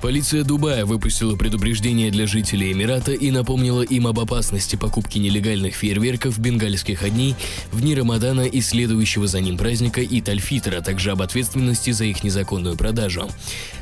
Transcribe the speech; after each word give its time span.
Полиция 0.00 0.44
Дубая 0.44 0.86
выпустила 0.86 1.36
предупреждение 1.36 2.10
для 2.10 2.26
жителей 2.26 2.72
Эмирата 2.72 3.12
и 3.12 3.30
напомнила 3.30 3.82
им 3.82 4.06
об 4.06 4.18
опасности 4.18 4.76
покупки 4.76 5.18
нелегальных 5.18 5.74
фейерверков 5.74 6.38
бенгальских 6.38 7.02
огней 7.02 7.36
в 7.70 7.82
дни 7.82 7.94
Рамадана 7.94 8.42
и 8.42 8.62
следующего 8.62 9.26
за 9.26 9.40
ним 9.40 9.58
праздника 9.58 10.00
и 10.00 10.22
Тальфитра, 10.22 10.78
а 10.78 10.80
также 10.80 11.10
об 11.10 11.20
ответственности 11.20 11.90
за 11.90 12.06
их 12.06 12.24
незаконную 12.24 12.76
продажу. 12.76 13.28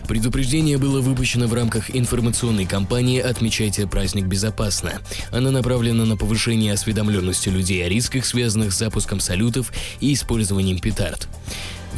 Предупреждение 0.09 0.77
было 0.77 1.01
выпущено 1.01 1.47
в 1.47 1.55
рамках 1.55 1.95
информационной 1.95 2.67
кампании 2.67 3.21
«Отмечайте 3.21 3.87
праздник 3.87 4.25
безопасно». 4.25 4.95
Она 5.31 5.53
направлена 5.53 6.05
на 6.05 6.17
повышение 6.17 6.73
осведомленности 6.73 7.49
людей 7.49 7.85
о 7.85 7.89
рисках, 7.89 8.27
связанных 8.27 8.73
с 8.73 8.79
запуском 8.79 9.21
салютов 9.21 9.73
и 10.01 10.15
использованием 10.15 10.81
петард. 10.81 11.29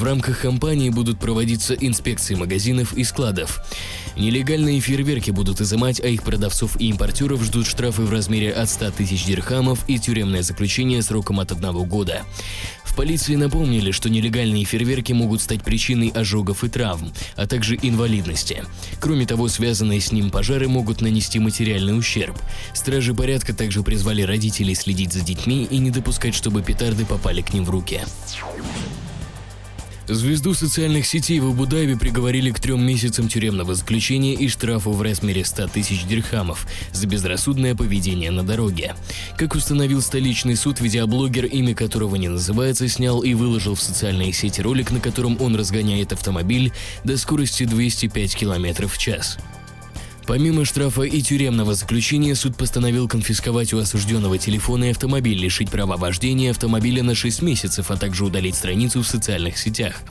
В 0.01 0.03
рамках 0.03 0.41
кампании 0.41 0.89
будут 0.89 1.19
проводиться 1.19 1.75
инспекции 1.75 2.35
магазинов 2.35 2.95
и 2.95 3.05
складов. 3.05 3.63
Нелегальные 4.17 4.81
фейерверки 4.81 5.31
будут 5.31 5.61
изымать, 5.61 6.01
а 6.01 6.07
их 6.07 6.23
продавцов 6.23 6.81
и 6.81 6.89
импортеров 6.89 7.45
ждут 7.45 7.67
штрафы 7.67 8.01
в 8.01 8.11
размере 8.11 8.51
от 8.51 8.71
100 8.71 8.93
тысяч 8.93 9.27
дирхамов 9.27 9.87
и 9.91 9.99
тюремное 9.99 10.41
заключение 10.41 11.03
сроком 11.03 11.39
от 11.39 11.53
одного 11.53 11.85
года. 11.85 12.23
В 12.83 12.97
полиции 12.97 13.35
напомнили, 13.35 13.91
что 13.91 14.09
нелегальные 14.09 14.65
фейерверки 14.65 15.13
могут 15.13 15.43
стать 15.43 15.63
причиной 15.63 16.09
ожогов 16.09 16.65
и 16.65 16.71
травм, 16.71 17.13
а 17.37 17.47
также 17.47 17.79
инвалидности. 17.83 18.65
Кроме 19.01 19.27
того, 19.27 19.49
связанные 19.49 20.01
с 20.01 20.13
ним 20.13 20.31
пожары 20.31 20.67
могут 20.67 21.03
нанести 21.03 21.39
материальный 21.39 21.99
ущерб. 21.99 22.39
Стражи 22.73 23.15
порядка 23.15 23.53
также 23.53 23.83
призвали 23.83 24.23
родителей 24.23 24.75
следить 24.75 25.13
за 25.13 25.21
детьми 25.21 25.69
и 25.71 25.77
не 25.77 25.91
допускать, 25.91 26.35
чтобы 26.35 26.63
петарды 26.63 27.05
попали 27.05 27.43
к 27.43 27.53
ним 27.53 27.67
в 27.67 27.71
руки. 27.71 28.01
Звезду 30.11 30.55
социальных 30.55 31.07
сетей 31.07 31.39
в 31.39 31.47
Абу-Даби 31.47 31.95
приговорили 31.95 32.51
к 32.51 32.59
трем 32.59 32.85
месяцам 32.85 33.29
тюремного 33.29 33.77
заключения 33.77 34.35
и 34.35 34.49
штрафу 34.49 34.91
в 34.91 35.01
размере 35.03 35.45
100 35.45 35.69
тысяч 35.69 36.05
дирхамов 36.05 36.67
за 36.93 37.07
безрассудное 37.07 37.77
поведение 37.77 38.33
на 38.33 38.43
дороге. 38.43 38.97
Как 39.37 39.55
установил 39.55 40.03
столичный 40.03 40.57
суд, 40.57 40.81
видеоблогер, 40.81 41.47
имя 41.47 41.77
которого 41.77 42.17
не 42.17 42.27
называется, 42.27 42.89
снял 42.89 43.23
и 43.23 43.35
выложил 43.35 43.77
в 43.77 43.83
социальные 43.83 44.33
сети 44.33 44.61
ролик, 44.61 44.91
на 44.91 44.99
котором 44.99 45.41
он 45.41 45.55
разгоняет 45.55 46.13
автомобиль 46.13 46.73
до 47.05 47.17
скорости 47.17 47.63
205 47.63 48.35
км 48.35 48.89
в 48.89 48.99
час. 48.99 49.39
Помимо 50.31 50.65
штрафа 50.65 51.03
и 51.03 51.23
тюремного 51.23 51.75
заключения, 51.75 52.37
суд 52.37 52.57
постановил 52.57 53.09
конфисковать 53.09 53.73
у 53.73 53.79
осужденного 53.79 54.39
телефона 54.39 54.85
и 54.85 54.91
автомобиль, 54.91 55.37
лишить 55.37 55.71
права 55.71 55.97
вождения 55.97 56.53
автомобиля 56.53 57.03
на 57.03 57.17
6 57.17 57.43
месяцев, 57.43 57.91
а 57.91 57.97
также 57.97 58.25
удалить 58.25 58.55
страницу 58.55 59.03
в 59.03 59.09
социальных 59.09 59.59
сетях. 59.59 60.03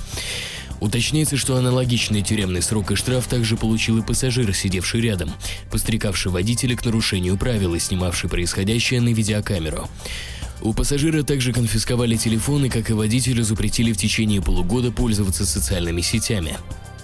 Уточняется, 0.82 1.38
что 1.38 1.56
аналогичный 1.56 2.22
тюремный 2.22 2.62
срок 2.62 2.92
и 2.92 2.96
штраф 2.96 3.28
также 3.28 3.56
получил 3.56 4.00
и 4.00 4.02
пассажир, 4.02 4.54
сидевший 4.54 5.00
рядом, 5.00 5.32
пострекавший 5.72 6.34
водителя 6.34 6.76
к 6.76 6.84
нарушению 6.84 7.38
правил 7.38 7.74
и 7.74 7.80
снимавший 7.80 8.30
происходящее 8.30 9.00
на 9.00 9.14
видеокамеру. 9.14 9.88
У 10.62 10.74
пассажира 10.74 11.24
также 11.24 11.54
конфисковали 11.54 12.18
телефоны, 12.18 12.70
как 12.70 12.90
и 12.90 12.94
водителю 12.94 13.46
запретили 13.46 13.94
в 13.94 13.98
течение 13.98 14.42
полугода 14.42 14.92
пользоваться 14.92 15.46
социальными 15.46 16.02
сетями. 16.02 16.58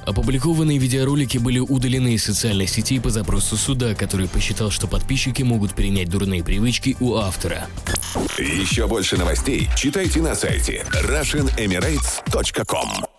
Опубликованные 0.06 0.78
видеоролики 0.78 1.38
были 1.38 1.60
удалены 1.60 2.14
из 2.14 2.24
социальных 2.24 2.70
сетей 2.70 3.00
по 3.00 3.10
запросу 3.10 3.58
суда, 3.58 3.96
который 3.96 4.28
посчитал, 4.28 4.72
что 4.72 4.88
подписчики 4.88 5.44
могут 5.44 5.74
перенять 5.74 6.10
дурные 6.10 6.44
привычки 6.44 6.98
у 7.00 7.16
автора. 7.16 7.68
Еще 8.38 8.88
больше 8.88 9.18
новостей 9.18 9.70
читайте 9.76 10.22
на 10.22 10.36
сайте 10.36 10.86
RussianEmirates.com 10.92 13.15